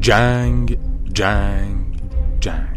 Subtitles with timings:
[0.00, 0.78] جنگ
[1.14, 2.00] جنگ
[2.40, 2.68] جنگ.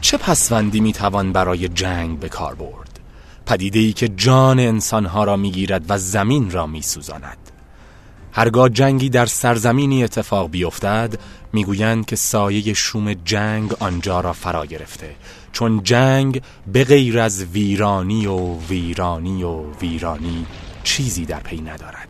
[0.00, 3.00] چه پسوندی می‌توان برای جنگ به کار برد؟
[3.46, 7.38] پدیده ای که جان انسانها را می‌گیرد و زمین را میسوزاند.
[8.32, 11.18] هرگاه جنگی در سرزمینی اتفاق بیفتد
[11.52, 15.14] می‌گویند که سایه شوم جنگ آنجا را فرا گرفته.
[15.52, 16.42] چون جنگ
[16.72, 20.46] به غیر از ویرانی و ویرانی و ویرانی
[20.84, 22.08] چیزی در پی ندارد.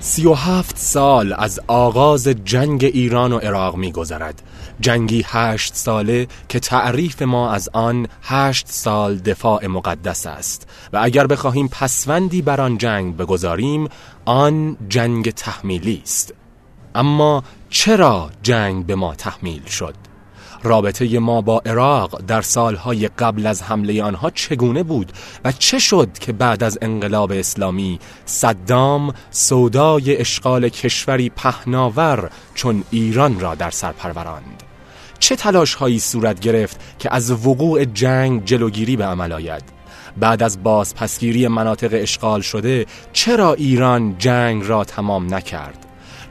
[0.00, 4.42] سی و هفت سال از آغاز جنگ ایران و عراق می گذرد
[4.80, 10.68] جنگی هشت ساله که تعریف ما از آن هشت سال دفاع مقدس است.
[10.92, 13.88] و اگر بخواهیم پسوندی بر آن جنگ بگذاریم
[14.24, 16.34] آن جنگ تحمیلی است.
[16.94, 19.94] اما چرا جنگ به ما تحمیل شد؟
[20.64, 25.12] رابطه ما با عراق در سالهای قبل از حمله آنها چگونه بود
[25.44, 33.40] و چه شد که بعد از انقلاب اسلامی صدام سودای اشغال کشوری پهناور چون ایران
[33.40, 34.62] را در سر پروراند؟
[35.18, 39.62] چه تلاش هایی صورت گرفت که از وقوع جنگ جلوگیری به عمل آید؟
[40.16, 45.83] بعد از بازپسگیری مناطق اشغال شده چرا ایران جنگ را تمام نکرد؟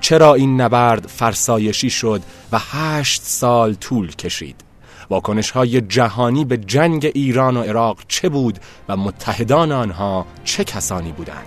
[0.04, 4.56] چرا این نبرد فرسایشی شد و هشت سال طول کشید؟
[5.10, 8.60] واکنش های جهانی به جنگ ایران و عراق چه بود
[8.90, 11.46] و متحدان آنها چه کسانی بودند؟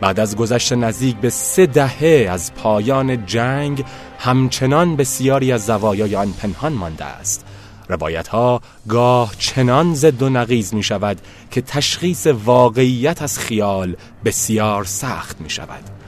[0.00, 3.84] بعد از گذشت نزدیک به سه دهه از پایان جنگ
[4.18, 7.46] همچنان بسیاری از زوایای آن پنهان مانده است.
[7.88, 14.84] روایت ها گاه چنان زد و نقیز می شود که تشخیص واقعیت از خیال بسیار
[14.84, 15.99] سخت می شود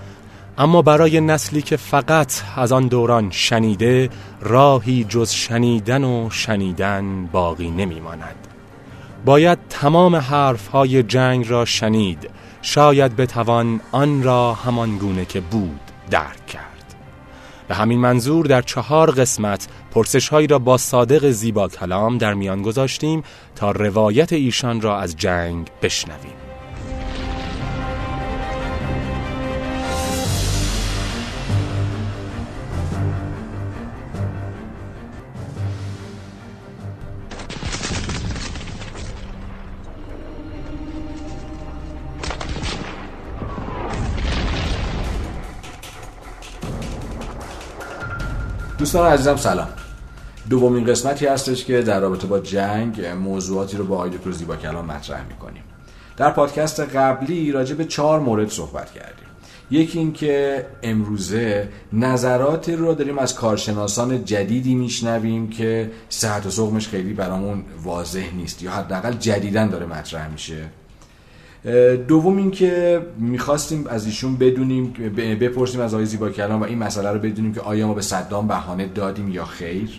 [0.62, 4.10] اما برای نسلی که فقط از آن دوران شنیده
[4.40, 8.46] راهی جز شنیدن و شنیدن باقی نمی ماند.
[9.24, 12.30] باید تمام حرف های جنگ را شنید
[12.62, 16.94] شاید بتوان آن را همان گونه که بود درک کرد
[17.68, 22.62] به همین منظور در چهار قسمت پرسش هایی را با صادق زیبا کلام در میان
[22.62, 23.22] گذاشتیم
[23.56, 26.41] تا روایت ایشان را از جنگ بشنویم
[48.82, 49.68] دوستان عزیزم سلام.
[50.50, 54.84] دومین قسمتی هستش که در رابطه با جنگ موضوعاتی رو با آقای دکتر زیبا کلام
[54.86, 55.62] مطرح می‌کنیم.
[56.16, 59.26] در پادکست قبلی راجع به چهار مورد صحبت کردیم.
[59.70, 66.88] یکی این که امروزه نظراتی رو داریم از کارشناسان جدیدی میشنویم که صحت و سقمش
[66.88, 70.68] خیلی برامون واضح نیست یا حداقل جدیدن داره مطرح میشه.
[72.08, 74.92] دوم اینکه می‌خواستیم از ایشون بدونیم
[75.40, 78.48] بپرسیم از آقای زیبا کلام و این مسئله رو بدونیم که آیا ما به صدام
[78.48, 79.90] بهانه دادیم یا خیر.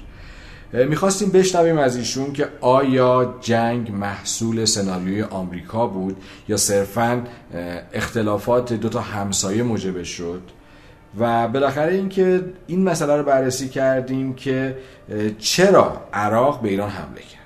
[0.74, 7.24] می‌خواستیم بشنویم از ایشون که آیا جنگ محصول سناریوی آمریکا بود یا صرفا
[7.94, 10.42] اختلافات دو تا همسایه موجب شد.
[11.20, 14.78] و بالاخره اینکه این مسئله رو بررسی کردیم که
[15.40, 17.43] چرا عراق به ایران حمله کرد.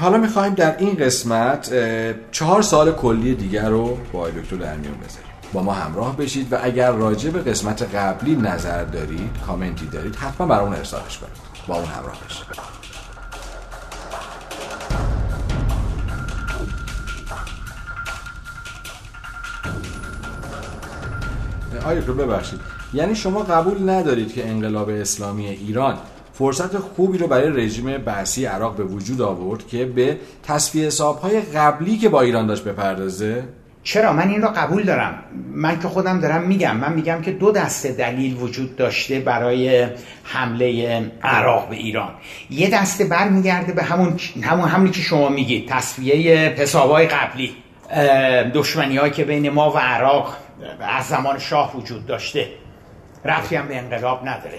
[0.00, 1.74] حالا می‌خوایم در این قسمت
[2.30, 5.30] چهار سال کلی دیگر رو با دکتر در میون بذاریم.
[5.52, 10.46] با ما همراه بشید و اگر راجع به قسمت قبلی نظر دارید کامنتی دارید حتما
[10.46, 11.36] برامون ارسالش کنید.
[11.66, 12.70] با اون همراه بشید.
[21.84, 22.60] آیا ببخشید.
[22.92, 25.98] یعنی شما قبول ندارید که انقلاب اسلامی ایران
[26.40, 31.98] فرصت خوبی رو برای رژیم بعثی عراق به وجود آورد که به تصفیه حسابهای قبلی
[31.98, 33.44] که با ایران داشت بپردازه.
[33.82, 35.22] چرا؟ من این رو قبول دارم.
[35.54, 36.76] من که خودم دارم میگم.
[36.76, 39.86] من میگم که دو دسته دلیل وجود داشته برای
[40.22, 42.10] حمله عراق به ایران.
[42.50, 46.14] یه دسته برمیگرده به همون همون همونی که شما میگید تصفیه
[46.48, 47.56] حسابهای قبلی.
[48.54, 50.36] دشمنی که بین ما و عراق
[50.80, 52.48] از زمان شاه وجود داشته.
[53.24, 54.58] رفتی هم به انقلاب نداره.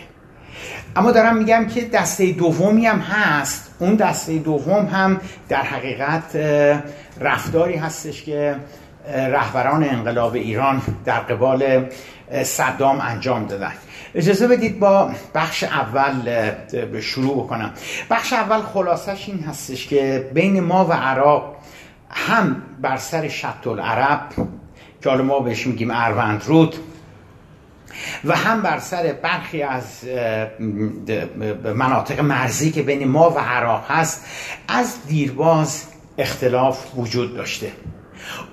[0.96, 3.76] اما دارم میگم که دسته دومی هم هست.
[3.80, 6.36] اون دسته دوم هم در حقیقت
[7.20, 8.56] رفتاری هستش که
[9.08, 11.90] رهبران انقلاب ایران در قبال
[12.44, 13.72] صدام انجام دادن.
[14.16, 16.52] اجازه بدید با بخش اول
[17.02, 17.72] شروع بکنم.
[18.10, 21.56] بخش اول خلاصش این هستش که بین ما و عراق
[22.10, 24.22] هم بر سر شط العرب
[25.04, 26.76] که حالا ما بهش میگیم اروند رود
[28.26, 29.84] و هم بر سر برخی از
[31.76, 34.26] مناطق مرزی که بین ما و عراق هست
[34.68, 35.86] از دیرباز
[36.18, 37.72] اختلاف وجود داشته.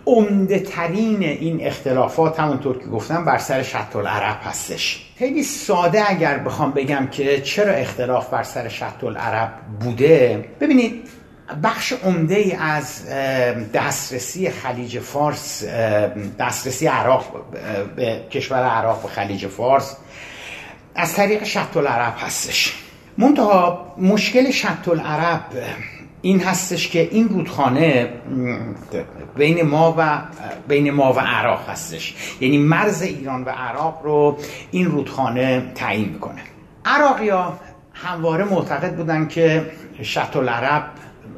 [0.07, 5.13] عمده ترین این اختلافات همونطور که گفتم بر سر شط العرب هستش.
[5.19, 9.51] خیلی ساده اگر بخوام بگم که چرا اختلاف بر سر شط العرب
[9.81, 10.49] بوده.
[10.61, 11.09] ببینید
[11.63, 13.09] بخش عمده ای از
[13.75, 15.65] دسترسی خلیج فارس
[16.39, 17.45] دسترسی عراق
[17.97, 19.97] به کشور عراق و خلیج فارس
[20.95, 22.75] از طریق شط العرب هستش.
[23.19, 25.41] منتها مشکل شط العرب
[26.23, 28.13] این هستش که این رودخانه
[29.37, 30.19] بین ما و
[30.69, 32.15] بین ما و عراق هستش.
[32.41, 34.39] یعنی مرز ایران و عراق رو
[34.71, 36.41] این رودخانه تعیین می‌کنه.
[36.85, 37.59] عراقی ها
[37.95, 39.71] همواره معتقد بودن که
[40.03, 40.85] شط العرب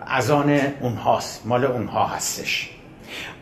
[0.06, 2.70] از آن اونهاست مال اونها هستش.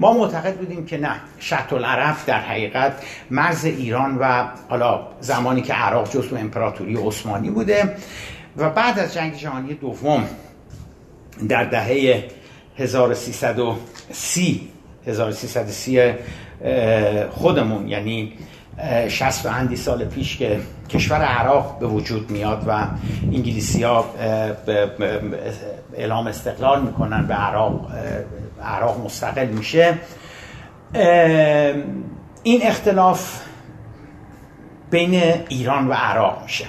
[0.00, 5.72] ما معتقد بودیم که نه شط العرب در حقیقت مرز ایران و حالا زمانی که
[5.72, 7.96] عراق جزو امپراتوری عثمانی بوده
[8.56, 10.28] و بعد از جنگ جهانی دوم
[11.49, 12.25] در دهه
[12.78, 14.69] 1330
[15.06, 16.14] 1330
[17.31, 18.32] خودمون یعنی
[19.09, 20.61] 60 و اندی سال پیش که
[20.91, 22.85] کشور عراق به وجود میاد و
[23.23, 24.05] انگلیسی ها
[25.95, 27.91] اعلام استقلال می‌کنن به عراق
[28.65, 29.99] عراق مستقل میشه.
[32.43, 33.41] این اختلاف
[34.91, 36.65] بین ایران و عراق میشه.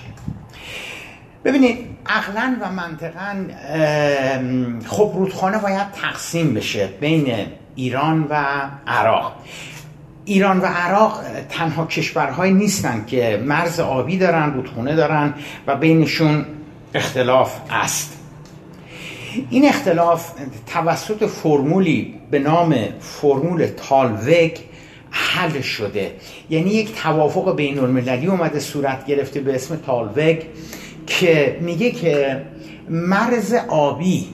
[1.45, 3.35] ببینید عقلا و منطقا
[4.87, 8.43] خب رودخانه باید تقسیم بشه بین ایران و
[8.87, 9.35] عراق.
[10.29, 15.33] ایران و عراق تنها کشورهایی نیستند که مرز آبی دارن رودخونه دارن
[15.67, 16.45] و بینشون
[16.95, 18.17] اختلاف است.
[19.49, 20.31] این اختلاف
[20.73, 24.51] توسط فرمولی به نام فرمول تالوگ
[25.09, 26.11] حل شده.
[26.49, 30.37] یعنی یک توافق بین المللی اومده صورت گرفته به اسم تالوگ
[31.07, 32.41] که میگه که
[32.89, 34.27] مرز آبی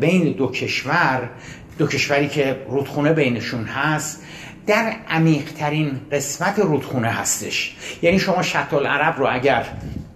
[0.00, 1.30] بین دو کشور
[1.78, 4.22] دو کشوری که رودخونه بینشون هست
[4.66, 7.76] در عمیقترین قسمت رودخونه هستش.
[8.02, 9.64] یعنی شما شط العرب رو اگر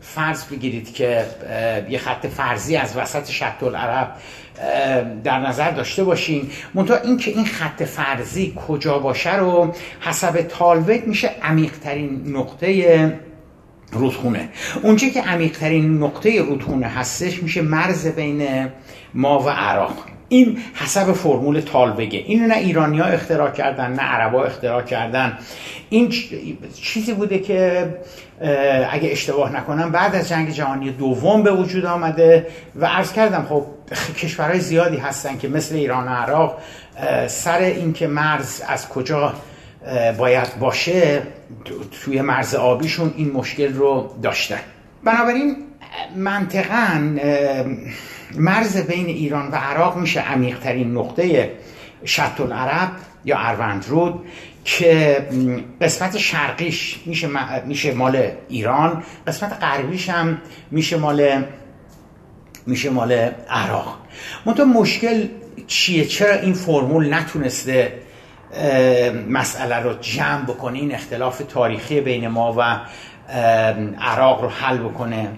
[0.00, 1.26] فرض بگیرید که
[1.91, 4.12] یه خط فرضی از وسط شط العرب
[5.25, 11.06] در نظر داشته باشین منتها این که این خط فرضی کجا باشه رو حسب تالوگ
[11.06, 13.19] میشه عمیقترین نقطه
[13.93, 14.49] رودخونه.
[14.82, 18.69] اونجا که عمیقترین نقطه رودخونه هستش میشه مرز بین
[19.14, 20.06] ما و عراق.
[20.31, 25.38] این حسب فرمول تالوگه اینو نه ایرانی ها اختراع کردن نه عربا اختراع کردن.
[25.91, 26.12] این
[26.82, 27.88] چیزی بوده که
[28.91, 32.47] اگه اشتباه نکنم بعد از جنگ جهانی دوم به وجود آمده
[32.77, 33.65] و عرض کردم خب
[34.17, 36.59] کشورهای زیادی هستن که مثل ایران و عراق
[37.27, 39.35] سر اینکه مرز از کجا
[40.19, 41.23] باید باشه
[42.05, 44.61] توی مرز آبیشون این مشکل رو داشتن.
[45.05, 45.56] بنابراین
[46.17, 47.17] منطقا
[48.35, 51.53] مرز بین ایران و عراق میشه عمیقترین نقطه
[52.05, 52.91] شط العرب
[53.25, 54.25] یا اروند رود
[54.65, 55.27] که
[55.81, 57.29] قسمت شرقیش میشه,
[57.67, 60.39] میشه مال ایران قسمت غربیش هم
[60.71, 61.45] میشه مال
[62.67, 63.13] میشه مال
[63.51, 63.99] عراق.
[64.47, 65.29] منتها مشکل
[65.67, 67.93] چیه؟ چرا این فرمول نتونسته
[69.29, 72.81] مسئله رو جمع بکنه؟ این اختلاف تاریخی بین ما و
[74.01, 75.29] عراق رو حل بکنه؟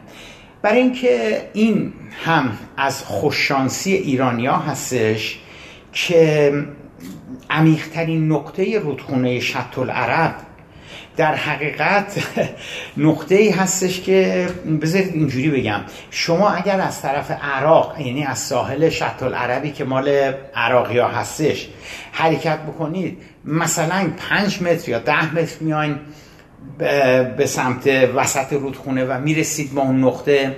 [0.62, 1.92] برای اینکه این
[2.24, 5.38] هم از خوششانسی ایرانیا هستش
[5.92, 6.52] که
[7.50, 10.34] عمیقترین نقطه رودخونه شط العرب
[11.16, 12.22] در حقیقت
[12.96, 14.48] نقطه ای هستش که
[14.82, 15.80] بذارید اینجوری بگم.
[16.10, 20.08] شما اگر از طرف عراق یعنی از ساحل شط العربی که مال
[20.54, 21.68] عراقی ها هستش
[22.12, 25.98] حرکت بکنید مثلا پنج متر یا ده متر میاین
[27.36, 30.56] به سمت وسط رودخونه و می‌رسید به اون نقطه.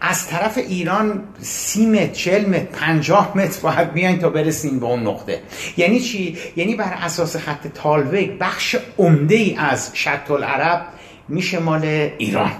[0.00, 5.02] از طرف ایران سی متر چل متر پنجاه متر باید بیاین تا برسیم به اون
[5.02, 5.40] نقطه.
[5.76, 10.86] یعنی چی؟ یعنی بر اساس خط تالوگ بخش عمده ای از شط العرب
[11.28, 11.84] میشه مال
[12.18, 12.52] ایران.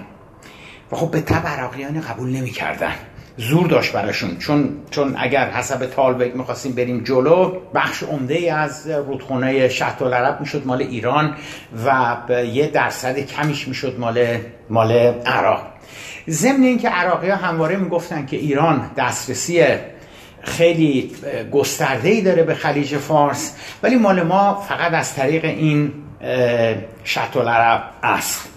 [0.93, 2.95] و خب به عراقیان قبول نمی‌کردن.
[3.49, 4.39] زور داشت براشون.
[4.39, 10.67] چون چون اگر حسب تالوگ می‌خواستیم بریم جلو بخش عمده از رودخونه شط العرب می‌شد
[10.67, 11.37] مال ایران
[11.87, 14.39] و یه درصد کمیش می‌شد مال
[14.71, 14.93] مال
[15.27, 15.63] عراق.
[16.29, 19.65] ضمن اینکه عراقی ها همواره می‌گفتن که ایران دسترسی
[20.43, 21.11] خیلی
[21.53, 25.93] گسترده داره به خلیج فارس ولی مال ما فقط از طریق این
[27.05, 28.49] شط العرب است.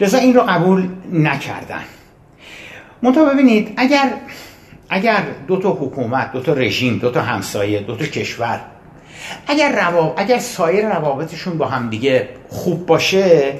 [0.00, 1.84] لذا این رو قبول نکردن.
[3.02, 4.12] منتها ببینید اگر
[4.90, 8.60] اگر دو تا حکومت دو تا رژیم دو تا همسایه دو تا کشور
[9.46, 10.14] اگر رواب...
[10.16, 13.54] اگر سایر روابطشون با هم دیگه خوب باشه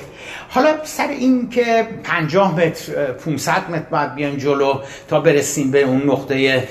[0.48, 4.74] حالا سر این که 50 متر 500 متر باید بیان جلو
[5.08, 6.68] تا برسیم به اون نقطه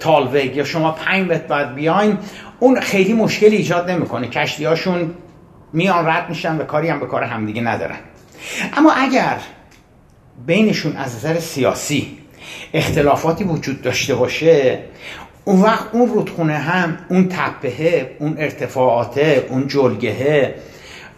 [0.00, 2.18] تالوگ یا شما پنج متر باید بیاین
[2.58, 4.28] اون خیلی مشکل ایجاد نمی‌کنه.
[4.28, 5.14] کشتی هاشون
[5.72, 7.98] میان رد میشن و کاری هم به کار همدیگه ندارن.
[8.76, 9.36] اما اگر
[10.46, 12.18] بینشون از نظر سیاسی
[12.74, 14.78] اختلافاتی وجود داشته باشه
[15.44, 20.54] اون وقت اون رودخونه هم اون تپهه اون ارتفاعاته اون جلگهه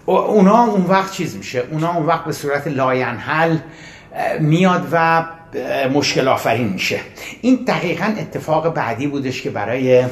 [0.07, 3.57] اونا اون وقت چیز میشه؟ اونا اون وقت به صورت لاینحل
[4.41, 5.25] میاد و
[5.95, 7.01] مشکل آفرین میشه.
[7.43, 10.05] این دقیقا اتفاق بعدی بودش که برای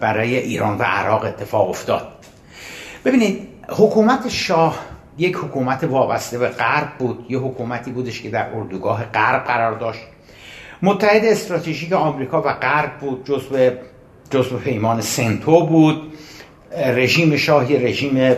[0.00, 2.08] برای ایران و عراق اتفاق افتاد.
[3.04, 4.78] ببینید حکومت شاه
[5.18, 7.26] یک حکومت وابسته به غرب بود.
[7.28, 10.00] یه حکومتی بودش که در اردوگاه غرب قرار داشت.
[10.82, 13.24] متحد استراتژیک آمریکا و غرب بود.
[13.24, 13.70] جزو
[14.30, 16.12] جزو پیمان سنتو بود.
[16.86, 18.34] رژیم شاهی رژیم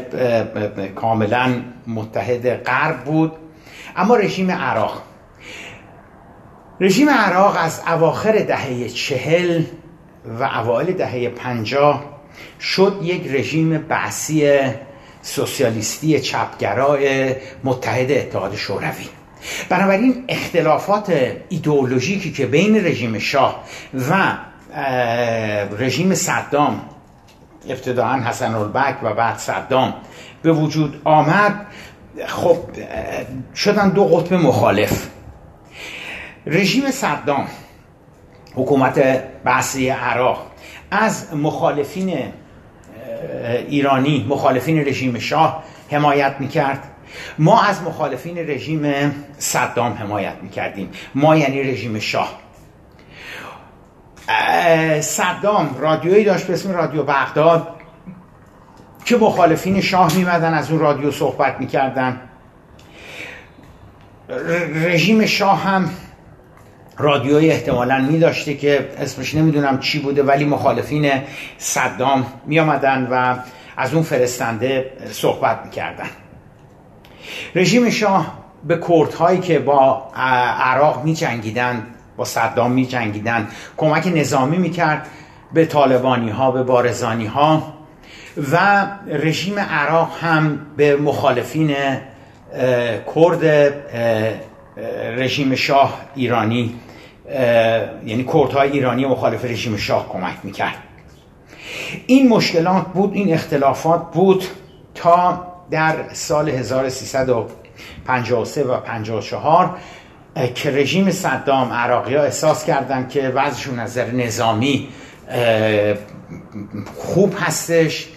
[0.94, 3.32] کاملا متحد غرب بود.
[3.96, 5.02] اما رژیم عراق.
[6.80, 9.62] رژیم عراق از اواخر دهه چهل
[10.40, 12.04] و اوایل دهه پنجاه
[12.60, 14.60] شد یک رژیم بعثی
[15.23, 19.09] سوسیالیستی چپگرای متحد اتحاد شوروی.
[19.69, 23.65] بنابراین اختلافات ایدئولوژیکی که بین رژیم شاه
[24.11, 24.33] و
[25.79, 26.81] رژیم صدام
[27.69, 29.95] ابتداعا حسن البک و بعد صدام
[30.43, 31.67] به وجود آمد
[32.27, 32.57] خب
[33.57, 35.07] شدن دو قطب مخالف.
[36.47, 37.47] رژیم صدام
[38.55, 38.99] حکومت
[39.45, 40.47] بعثی عراق
[40.91, 42.33] از مخالفین
[43.69, 46.83] ایرانی مخالفین رژیم شاه حمایت می‌کرد.
[47.38, 50.90] ما از مخالفین رژیم صدام حمایت می‌کردیم.
[51.14, 52.38] ما یعنی رژیم شاه.
[55.00, 57.69] صدام رادیویی داشت به اسم رادیو بغداد
[59.04, 62.21] که مخالفین شاه میمدن از اون رادیو صحبت می‌کردن.
[64.75, 65.90] رژیم شاه هم
[67.00, 71.12] رادیوی احتمالا می داشته که اسمش نمی‌دونم چی بوده ولی مخالفین
[71.59, 73.37] صدام می آمدن و
[73.76, 76.09] از اون فرستنده صحبت می‌کردن.
[77.54, 80.11] رژیم شاه به کردهایی که با
[80.61, 85.07] عراق می جنگیدن با صدام می جنگیدن کمک نظامی می کرد
[85.52, 87.75] به طالبانی ها به بارزانی ها
[88.52, 91.76] و رژیم عراق هم به مخالفین
[93.07, 93.73] کرد
[95.16, 96.75] رژیم شاه ایرانی
[98.04, 100.76] یعنی کردهای ایرانی مخالف رژیم شاه کمک می‌کرد.
[102.06, 104.44] این مشکلات بود این اختلافات بود
[104.94, 109.76] تا در سال 1353 و 54
[110.54, 114.88] که رژیم صدام عراقی ها احساس کردند که وضعشون نظر نظامی
[116.96, 118.08] خوب هستش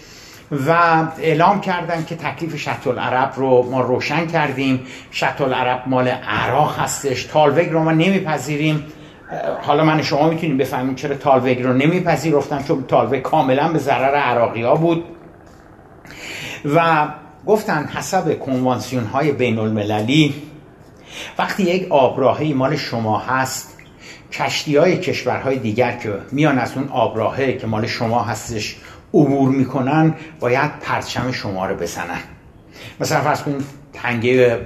[0.68, 0.72] و
[1.20, 4.86] اعلام کردن که تکلیف شط العرب رو ما روشن کردیم.
[5.12, 7.24] شط العرب مال عراق هستش.
[7.24, 8.86] تالوگ رو ما نمیپذیریم.
[9.62, 14.62] حالا من شما می‌تونیم بفهمیم چرا تالوگ رو نمیپذیرفتن چون تالوگ کاملا به ضرر عراقی
[14.62, 15.04] ها بود.
[16.76, 17.08] و
[17.46, 20.34] گفتن حسب کنوانسیون های بین المللی
[21.38, 23.78] وقتی یک آبراهه مال شما هست
[24.32, 28.76] کشتی های کشورهای دیگر که میان از اون آبراهه که مال شما هستش
[29.14, 32.20] عبور می‌کنن باید پرچم شما رو بزنن.
[33.00, 34.60] مثلا فرض کنید تنگه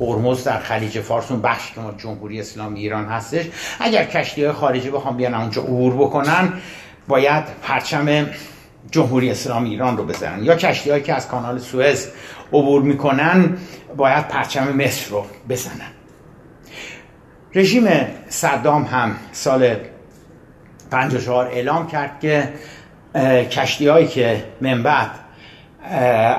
[0.00, 3.44] هرمز در خلیج فارس اون بخشی که ما جمهوری اسلامی ایران هستش.
[3.80, 6.52] اگر کشتی های خارجی بخوام بیان اونجا عبور بکنن
[7.08, 8.26] باید پرچم
[8.90, 10.44] جمهوری اسلامی ایران رو بزنن.
[10.44, 12.08] یا کشتی که از کانال سوئز
[12.52, 13.56] عبور می‌کنن
[13.96, 15.90] باید پرچم مصر رو بزنن.
[17.54, 17.88] رژیم
[18.28, 19.76] صدام هم سال
[20.90, 22.48] 54 اعلام کرد که
[23.50, 25.10] کشتی هایی که من بعد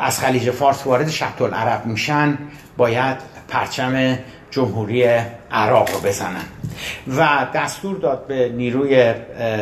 [0.01, 2.38] از خلیج فارس وارد شط العرب میشن
[2.77, 4.18] باید پرچم
[4.51, 5.04] جمهوری
[5.51, 6.46] عراق رو بزنن.
[7.18, 9.13] و دستور داد به نیروی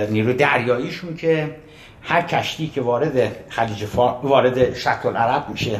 [0.09, 1.55] نیروی دریاییشون که
[2.01, 3.85] هر کشتی که وارد خلیج
[4.23, 5.79] وارد شط العرب میشه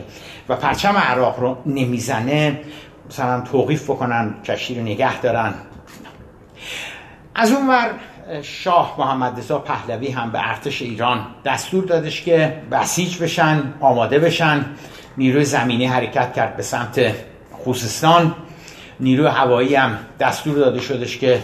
[0.49, 2.59] و پرچم عراق رو نمی‌زنه
[3.09, 5.53] مثلا توقیف بکنن کشتی رو نگه دارن.
[7.35, 7.91] از اون ور
[8.41, 14.65] شاه محمد رضا پهلوی هم به ارتش ایران دستور دادش که بسیج بشن آماده بشن.
[15.17, 17.13] نیروی زمینی حرکت کرد به سمت
[17.51, 18.35] خوزستان.
[18.99, 21.43] نیروی هوایی هم دستور داده شدش که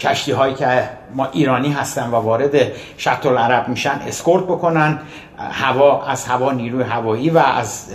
[0.00, 4.98] کشتی هایی که ما ایرانی هستن و وارد شط العرب میشن اسکورت بکنن.
[5.38, 7.86] هوا از هوا نیروی هوایی و از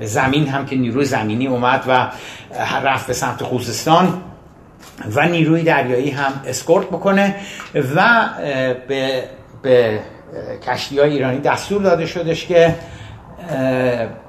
[0.00, 2.08] زمین هم که نیروی زمینی اومد و
[2.82, 4.22] رفت به سمت خوزستان.
[5.14, 7.34] و نیروی دریایی هم اسکورت بکنه
[7.74, 8.28] و
[8.88, 9.24] به,
[9.62, 10.00] به
[10.68, 12.74] کشتی های ایرانی دستور داده شدش که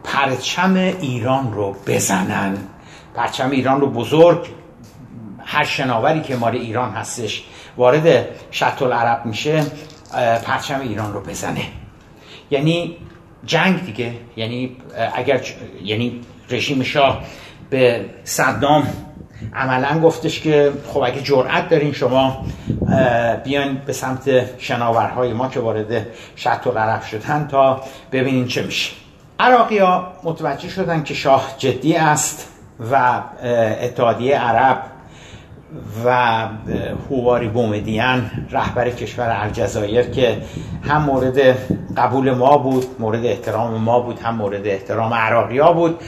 [0.03, 2.57] پرچم ایران رو بزنن.
[3.15, 4.47] پرچم ایران رو بزرگ
[5.45, 7.43] هر شناوری که مال ایران هستش
[7.77, 9.63] وارد شط العرب میشه
[10.45, 11.63] پرچم ایران رو بزنه.
[12.51, 12.97] یعنی
[13.45, 14.77] جنگ دیگه یعنی
[15.15, 15.41] اگر
[15.83, 17.23] یعنی رژیم شاه
[17.69, 18.87] به صدام
[19.55, 22.45] عملا گفتش که خب اگه جرأت دارین شما
[23.43, 27.81] بیان به سمت شناورهای ما که وارد شط و غرب شدن تا
[28.11, 28.91] ببینین چه میشه.
[29.39, 32.47] عراقی ها متوجه شدن که شاه جدی است
[32.91, 33.21] و
[33.81, 34.83] اتحادیه عرب
[36.05, 36.47] و
[37.09, 40.41] هواری بومدیان رهبر کشور الجزایر که
[40.83, 41.57] هم مورد
[41.97, 45.99] قبول ما بود مورد احترام ما بود هم مورد احترام عراقی ها بود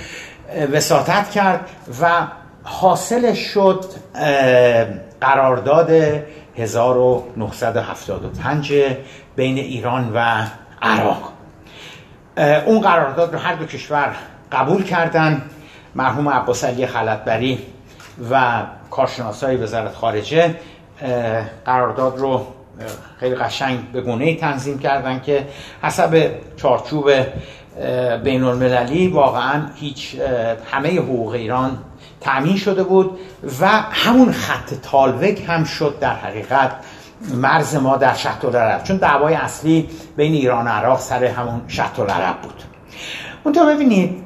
[0.74, 1.70] وساطت کرد
[2.02, 2.28] و
[2.64, 3.86] حاصلش شد
[5.22, 5.90] قرارداد
[6.58, 8.74] 1975
[9.36, 10.46] بین ایران و
[10.82, 11.32] عراق.
[12.66, 14.16] اون قرارداد رو هر دو کشور
[14.52, 15.42] قبول کردن.
[15.96, 17.60] مرحوم عباس علی خلطبری
[18.32, 20.56] و کارشناسای وزارت خارجه
[21.66, 22.48] قرارداد رو
[23.20, 25.48] خیلی قشنگ به گونه تنظیم کردن که
[25.84, 27.12] حسب چارچوب
[28.24, 30.16] بین المللی واقعا هیچ
[30.72, 31.78] همه حقوق ایران
[32.22, 33.20] تأمین شده بود
[33.62, 36.72] و همون خط تالوک هم شد در حقیقت
[37.34, 42.00] مرز ما در شط العرب چون دعوای اصلی بین ایران و عراق سر همون شط
[42.00, 42.64] العرب بود.
[43.44, 44.24] اونجا ببینید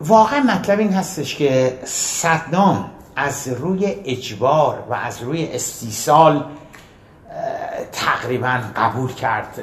[0.00, 6.44] واقعا مطلب این هستش که صدام از روی اجبار و از روی استیصال
[7.92, 9.58] تقریبا قبول کرد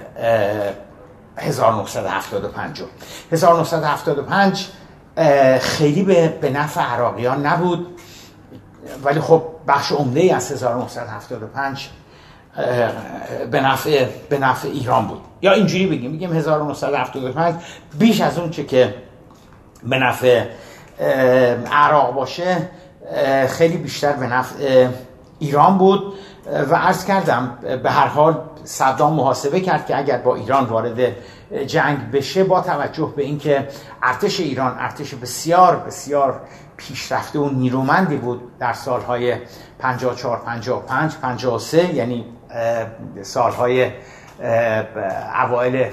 [1.37, 2.83] 1975
[3.31, 4.67] 1975
[5.61, 7.87] خیلی به, به نفع عراقیان نبود.
[9.03, 11.89] ولی خب بخش عمده از 1975
[13.51, 15.21] به نفع, به نفع ایران بود.
[15.41, 17.55] یا اینجوری بگیم بگیم 1975
[17.99, 18.95] بیش از اون چه که
[19.83, 20.45] به نفع
[21.71, 22.69] عراق باشه
[23.47, 24.87] خیلی بیشتر به نفع
[25.39, 26.13] ایران بود.
[26.69, 31.15] و عرض کردم به هر حال صدام محاسبه کرد که اگر با ایران وارد
[31.67, 33.67] جنگ بشه با توجه به اینکه
[34.03, 36.41] ارتش ایران ارتش بسیار بسیار
[36.77, 39.35] پیشرفته و نیرومندی بود در سالهای
[39.79, 42.25] 54 55 53 یعنی
[43.21, 43.91] سالهای
[45.43, 45.91] اوایل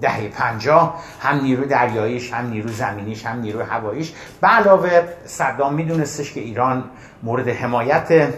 [0.00, 4.12] دهه پنجاه هم نیرو دریاییش هم نیرو زمینیش هم نیرو هواییش.
[4.40, 6.84] به علاوه صدام میدونستش که ایران
[7.22, 8.28] مورد حمایت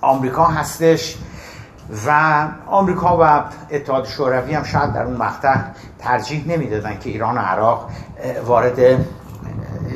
[0.00, 1.16] آمریکا هستش.
[2.06, 5.54] و آمریکا و اتحاد شوروی هم شاید در اون مقطع
[5.98, 7.90] ترجیح نمی‌دادن که ایران و عراق
[8.46, 8.80] وارد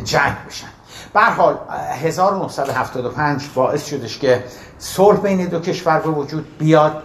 [0.05, 0.67] جنگ بشن.
[1.15, 1.59] به حال
[2.03, 4.45] 1975 باعث شدش که
[4.79, 7.03] صلح بین دو کشور به وجود بیاد.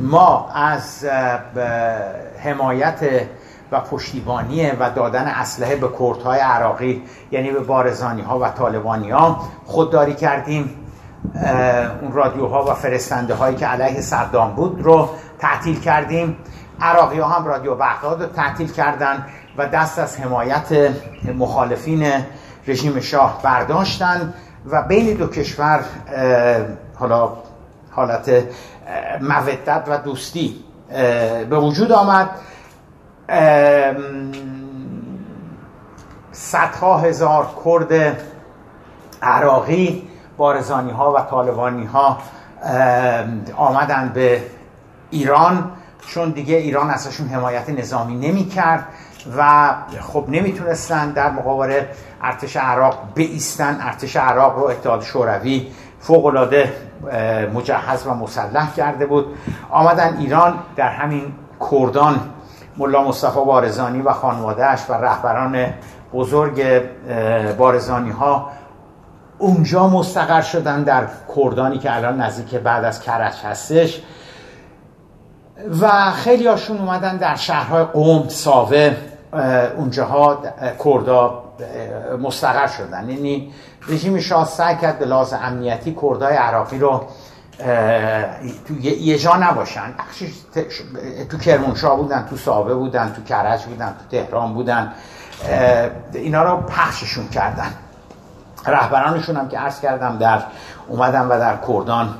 [0.00, 1.04] ما از
[2.38, 3.00] حمایت
[3.72, 9.48] و پشتیبانی و دادن اسلحه به کردهای عراقی یعنی به بارزانی ها و طالبانی ها
[9.66, 10.81] خودداری کردیم.
[12.02, 15.08] اون رادیوها و فرستنده هایی که علیه صدام بود رو
[15.38, 16.36] تعطیل کردیم.
[16.80, 20.90] عراقی ها هم رادیو بغداد رو تعطیل کردن و دست از حمایت
[21.38, 22.12] مخالفین
[22.66, 24.34] رژیم شاه برداشتن
[24.66, 25.80] و بین دو کشور
[26.94, 27.32] حالا
[27.90, 28.44] حالت
[29.20, 30.64] مودت و دوستی
[31.50, 32.30] به وجود آمد.
[36.32, 38.16] صدها هزار کرد
[39.22, 42.18] عراقی بارزانی ها و طالبانی ها
[43.56, 44.42] آمدن به
[45.10, 45.70] ایران.
[46.06, 48.84] چون دیگه ایران ازشون حمایت نظامی نمی کرد
[49.38, 51.80] و خب نمی‌تونستن در مقابل
[52.22, 53.78] ارتش عراق بیستن.
[53.80, 55.68] ارتش عراق رو اتحاد شوروی
[56.00, 56.72] فوق العاده
[57.54, 59.26] مجهز و مسلح کرده بود.
[59.70, 61.32] آمدن ایران در همین
[61.70, 62.20] کردان.
[62.76, 65.66] ملا مصطفی بارزانی و خانوادهش و رهبران
[66.14, 66.82] بزرگ
[67.58, 68.50] بارزانی ها
[69.42, 74.02] اونجا مستقر شدن در کردانی که الان نزدیک بعد از کرج هستش.
[75.80, 78.96] و خیلی هاشون اومدن در شهرهای قوم ساوه
[79.76, 80.42] اونجاها
[80.84, 81.42] کردا
[82.22, 83.10] مستقر شدن.
[83.10, 83.52] یعنی
[83.88, 87.04] رژیم شاه سعی کرد به لحاظ امنیتی کردای عراقی رو
[88.68, 89.94] تو یه جا نباشن.
[91.30, 94.92] تو کرمانشاه بودن تو ساوه بودن تو کرج بودن تو تهران بودن.
[96.14, 97.70] اینا رو پخششون کردن.
[98.66, 100.42] رهبرانشون هم که عرض کردم در
[100.88, 102.14] اومدن و در کردان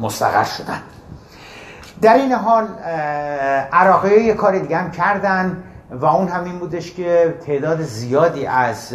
[0.00, 0.80] مستقر شدن.
[2.02, 2.64] در این حال
[3.72, 8.94] عراقی یه کار دیگه هم کردن و اون همین بودش که تعداد زیادی از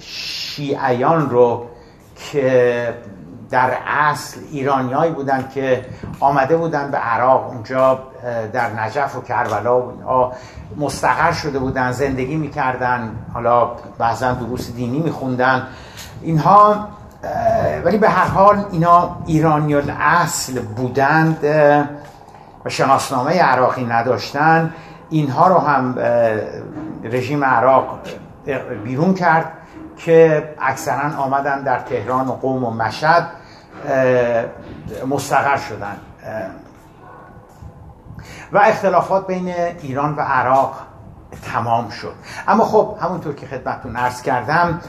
[0.00, 1.66] شیعیان رو
[2.16, 2.94] که
[3.50, 5.84] در اصل ایرانیایی بودن که
[6.20, 7.98] آمده بودن به عراق اونجا
[8.52, 10.32] در نجف و کربلا و
[10.76, 15.66] مستقر شده بودن زندگی می‌کردن حالا بعضا دروس دینی میخوندن.
[16.22, 16.88] اینها
[17.84, 21.44] ولی به هر حال اینا ایرانی اصل بودند
[22.64, 24.74] و شناسنامه عراقی نداشتن.
[25.10, 25.98] اینها رو هم
[27.04, 27.98] رژیم عراق
[28.84, 29.52] بیرون کرد
[29.96, 33.28] که اکثرا آمدن در تهران و قوم و مشهد
[35.08, 35.96] مستقر شدن.
[38.52, 40.74] و اختلافات بین ایران و عراق
[41.52, 42.12] تمام شد.
[42.48, 44.80] اما خب همونطور که خدمتتون عرض کردم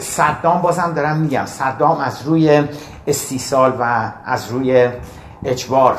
[0.00, 2.64] صدام بازم دارم میگم صدام از روی
[3.06, 4.88] استیصال و از روی
[5.44, 5.96] اجبار.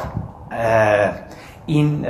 [1.66, 2.08] این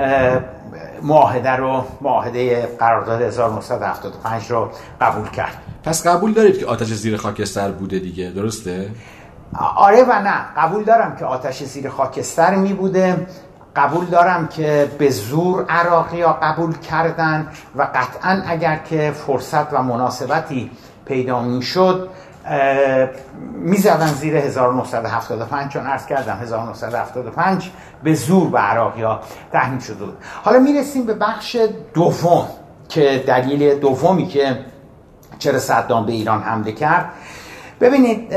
[1.03, 4.69] معاهده رو معاهده قرارداد 1975 رو
[5.01, 8.89] قبول کرد پس قبول دارید که آتش زیر خاکستر بوده دیگه درسته؟
[9.75, 13.27] آره و نه قبول دارم که آتش زیر خاکستر می بوده
[13.75, 19.83] قبول دارم که به زور عراقی ها قبول کردن و قطعا اگر که فرصت و
[19.83, 20.71] مناسبتی
[21.05, 22.09] پیدا می شد
[23.53, 27.71] می‌زدن زیر 1975 چون ارز کردم 1975
[28.03, 29.19] به زور به عراقی ها
[29.51, 30.17] تحمیل شده بود.
[30.43, 31.57] حالا می‌رسیم به بخش
[31.93, 32.47] دوم
[32.89, 34.65] که دلیل دومی که
[35.39, 37.09] چرا صدام به ایران حمله کرد.
[37.81, 38.33] ببینید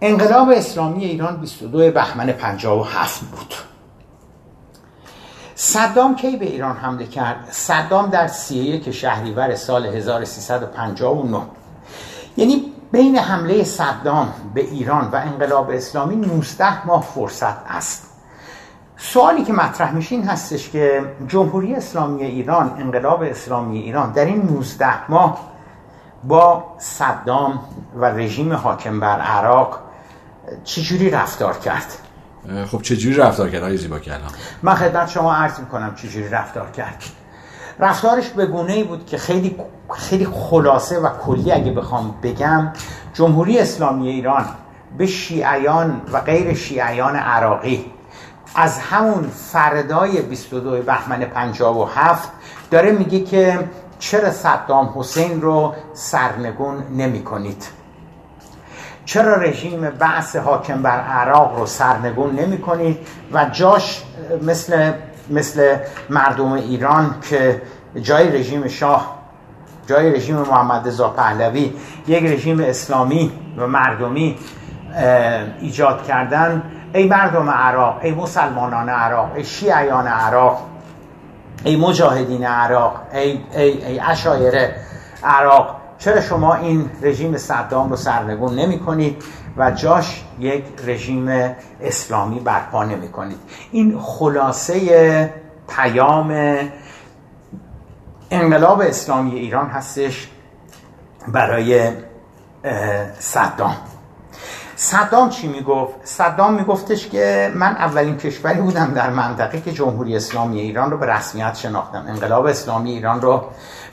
[0.00, 3.54] انقلاب اسلامی ایران 22 بهمن 57 بود.
[5.54, 11.40] صدام کی به ایران حمله کرد؟ صدام در 31 شهریور سال 1359
[12.36, 18.08] یعنی بین حمله صدام به ایران و انقلاب اسلامی 19 ماه فرصت است.
[18.96, 24.42] سوالی که مطرح میشه این هستش که جمهوری اسلامی ایران انقلاب اسلامی ایران در این
[24.42, 25.52] 19 ماه
[26.24, 27.60] با صدام
[27.96, 29.78] و رژیم حاکم بر عراق
[30.64, 31.86] چجوری رفتار کرد؟
[32.66, 34.20] خب چجوری رفتار کرد؟ های زیبا کلام.
[34.62, 37.02] من خدمت شما عرض می‌کنم چجوری رفتار کرد.
[37.78, 39.56] رفتارش به گونه ای بود که خیلی
[39.96, 42.72] خیلی خلاصه و کلی اگه بخوام بگم
[43.14, 44.44] جمهوری اسلامی ایران
[44.98, 47.92] به شیعیان و غیر شیعیان عراقی
[48.54, 52.28] از همون فردای 22 بهمن 57
[52.70, 57.66] داره میگه که چرا صدام حسین رو سرنگون نمی کنید؟
[59.04, 62.98] چرا رژیم بعث حاکم بر عراق رو سرنگون نمی کنید؟
[63.32, 64.02] و جاش
[64.42, 64.92] مثل
[65.30, 65.76] مثل
[66.10, 67.62] مردم ایران که
[68.02, 69.21] جای رژیم شاه
[69.86, 71.72] جای رژیم محمد رضا پهلوی
[72.06, 74.38] یک رژیم اسلامی و مردمی
[75.60, 76.62] ایجاد کردن.
[76.94, 80.62] ای مردم عراق ای مسلمانان عراق ای شیعیان عراق
[81.64, 84.54] ای مجاهدین عراق ای, ای, ای اشایر
[85.24, 85.76] عراق.
[85.98, 89.22] چرا شما این رژیم صدام رو سرنگون نمی کنید
[89.56, 93.38] و جاش یک رژیم اسلامی برپا نمی کنید؟
[93.72, 95.30] این خلاصه
[95.68, 96.58] پیام
[98.32, 100.28] انقلاب اسلامی ایران هستش
[101.28, 101.90] برای
[103.18, 103.76] صدام.
[104.76, 110.60] صدام چی می‌گفت؟ صدام میگفتش که من اولین کشوری بودم در منطقه که جمهوری اسلامی
[110.60, 112.04] ایران رو به رسمیت شناختم.
[112.08, 113.44] انقلاب اسلامی ایران رو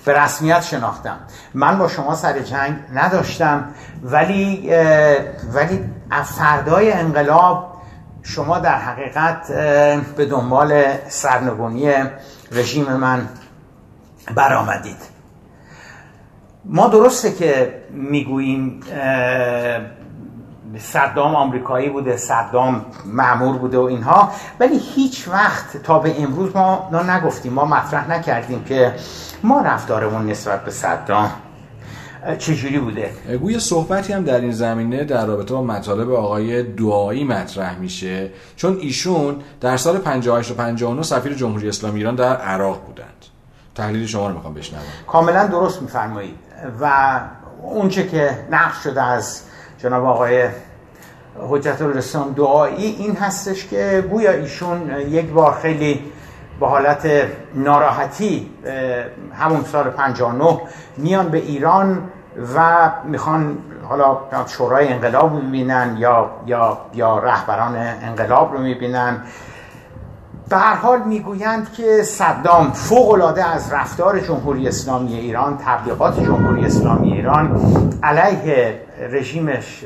[0.05, 1.17] به رسمیت شناختم.
[1.53, 3.65] من با شما سر جنگ نداشتم
[4.03, 4.69] ولی
[5.53, 5.89] ولی
[6.37, 7.73] فردای انقلاب
[8.23, 9.51] شما در حقیقت
[10.15, 11.93] به دنبال سرنگونی
[12.51, 13.29] رژیم من
[14.35, 15.19] برآمدید.
[16.65, 18.79] ما درسته که می‌گوییم
[20.77, 26.89] صدام آمریکایی بوده صدام معمور بوده و اینها ولی هیچ وقت تا به امروز ما
[27.07, 28.95] نگفتیم ما مطرح نکردیم که
[29.43, 31.31] ما رفتارمون نسبت به صدام
[32.37, 33.11] چجوری بوده.
[33.41, 38.77] گویا صحبتی هم در این زمینه در رابطه با مطالب آقای دعایی مطرح میشه چون
[38.81, 43.25] ایشون در سال 58 و 59 سفیر جمهوری اسلامی ایران در عراق بودند.
[43.79, 44.83] تحلیل شما رو می‌خوام بشنوم.
[45.07, 46.35] کاملا درست میفرمایید.
[46.81, 47.19] و
[47.61, 49.41] اونچه که نقش شده از
[49.77, 50.49] جناب آقای
[51.49, 56.11] حجت الاسلام دعایی این هستش که گویا ایشون یک بار خیلی
[56.59, 57.07] به حالت
[57.55, 58.49] ناراحتی
[59.39, 60.61] همون سال 59
[60.97, 62.03] میان به ایران
[62.55, 69.21] و می‌خوان حالا شورای انقلاب رو می‌بینن یا, یا, یا رهبران انقلاب رو می‌بینن.
[70.49, 76.65] به هر حال می‌گویند که صدام فوق العاده از رفتار جمهوری اسلامی ایران تبلیغات جمهوری
[76.65, 77.59] اسلامی ایران
[78.03, 79.85] علیه رژیمش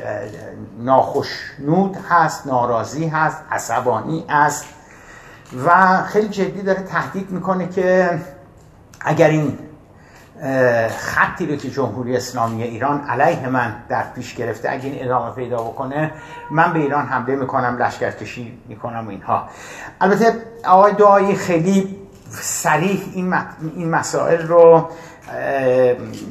[0.80, 4.66] ناخشنود هست ناراضی هست عصبانی است
[5.66, 8.20] و خیلی جدی داره تهدید می‌کنه که
[9.02, 9.58] اگر این
[10.98, 15.58] خطی رو که جمهوری اسلامی ایران علیه من در پیش گرفته اگه این ادامه پیدا
[15.58, 16.12] بکنه
[16.52, 19.50] من به ایران حمله می‌کنم لشکرکشی می‌کنم اینها.
[20.02, 20.34] البته
[20.66, 21.96] آقای دعایی خیلی
[22.42, 23.34] سریح این,
[23.76, 24.90] این مسائل رو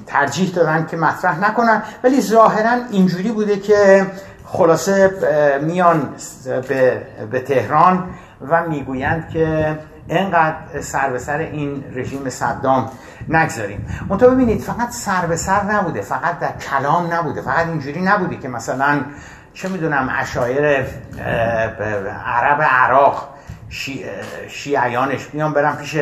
[0.07, 1.83] ترجیح دادن که مطرح نکنن.
[2.05, 4.07] ولی ظاهرا اینجوری بوده که
[4.45, 5.11] خلاصه
[5.62, 6.15] میان
[6.69, 8.11] به, به تهران
[8.49, 12.91] و می‌گویند که اینقدر سر به سر این رژیم صدام
[13.29, 13.87] نگذاریم.
[14.09, 18.49] منتها ببینید فقط سر به سر نبوده فقط در کلام نبوده فقط اینجوری نبوده که
[18.49, 19.01] مثلا
[19.55, 20.87] چه می‌دونم اشایر
[22.27, 23.29] عرب عراق
[23.69, 24.05] شی،
[24.49, 25.97] شیعیانش بیان برن پیش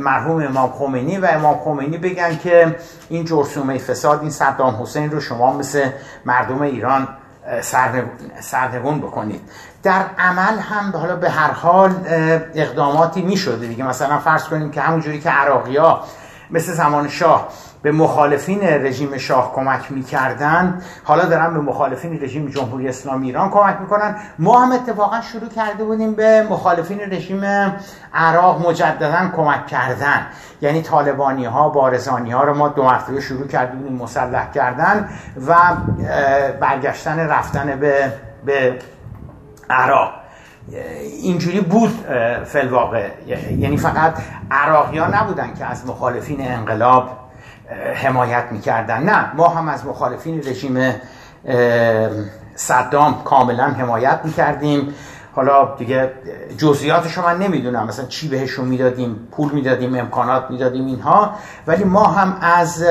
[0.00, 2.76] مرحوم امام خمینی و امام خمینی بگن که
[3.08, 5.90] این جرسومه فساد این صدام حسین رو شما مثل
[6.24, 7.08] مردم ایران
[8.40, 9.40] سرنگون بکنید.
[9.82, 11.94] در عمل هم حالا به هر حال
[12.54, 13.84] اقداماتی می شده دیگه.
[13.84, 16.04] مثلا فرض کنیم که همونجوری که عراقی ها
[16.52, 17.48] مثل زمان شاه
[17.82, 20.82] به مخالفین رژیم شاه کمک می‌کردن.
[21.04, 24.16] حالا دارن به مخالفین رژیم جمهوری اسلامی ایران کمک می‌کنن.
[24.38, 27.44] ما هم اتفاقا شروع کرده بودیم به مخالفین رژیم
[28.14, 30.26] عراق مجددا کمک کردن.
[30.60, 35.08] یعنی طالبانی ها بارزانی ها رو ما دو مرتبه شروع کرده بودیم مسلح کردن
[35.46, 35.54] و
[36.60, 38.12] برگشتن رفتن به,
[38.44, 38.78] به
[39.70, 40.21] عراق.
[41.22, 41.90] اینجوری بود
[42.44, 43.08] فلواقع
[43.58, 44.14] یعنی فقط
[44.50, 47.10] عراقیان نبودن که از مخالفین انقلاب
[47.94, 49.02] حمایت می‌کردن.
[49.02, 50.94] نه ما هم از مخالفین رژیم
[52.54, 54.94] صدام کاملا حمایت می‌کردیم.
[55.34, 56.10] حالا دیگه
[56.58, 57.86] جزئیاتش من نمی‌دونم.
[57.86, 61.30] مثلا چی بهشون می‌دادیم پول می‌دادیم امکانات می‌دادیم اینها.
[61.66, 62.84] ولی ما هم از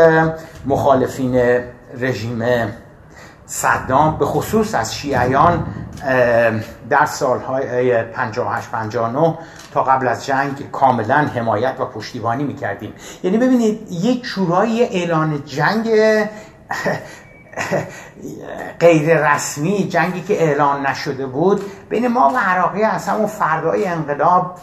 [0.66, 1.60] مخالفین
[2.00, 2.44] رژیم
[3.46, 5.66] صدام به خصوص از شیعیان
[6.90, 9.38] در سالهای 58 59
[9.74, 12.94] تا قبل از جنگ کاملا حمایت و پشتیبانی می‌کردیم.
[13.24, 15.90] یعنی ببینید یک شورای اعلان جنگ
[18.80, 24.56] غیر رسمی جنگی که اعلان نشده بود بین ما و عراقی از همون فردای انقلاب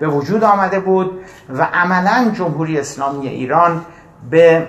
[0.00, 3.84] به وجود آمده بود و عملا جمهوری اسلامی ایران
[4.30, 4.68] به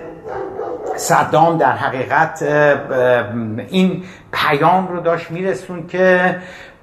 [0.98, 2.42] صدام در حقیقت
[3.68, 6.36] این پیام رو داشت میرسون که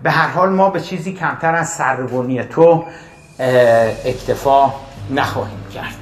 [0.04, 2.86] به هر حال ما به چیزی کمتر از سربگونی تو
[4.06, 4.74] اکتفا
[5.12, 5.96] نخواهیم کرد.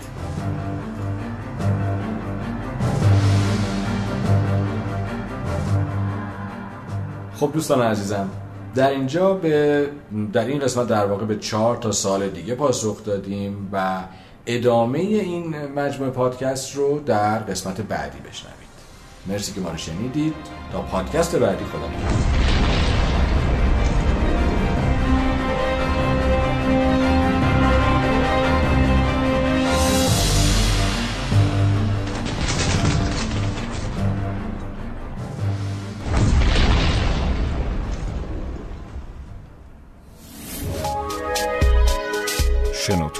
[7.36, 8.30] خب دوستان عزیزم
[8.76, 9.88] در اینجا به
[10.34, 13.98] در این قسمت در واقع به چهار تا سال دیگه پاسخ دادیم و
[14.46, 18.74] ادامه این مجموعه پادکست رو در قسمت بعدی بشنوید.
[19.28, 20.34] مرسی که ما رو شنیدید.
[20.72, 22.53] تا پادکست بعدی خدا نگهدار.